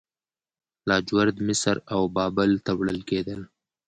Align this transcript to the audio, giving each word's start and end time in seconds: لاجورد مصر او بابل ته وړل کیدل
لاجورد 0.87 1.37
مصر 1.47 1.75
او 1.93 2.01
بابل 2.15 2.51
ته 2.65 2.71
وړل 2.79 2.99
کیدل 3.09 3.41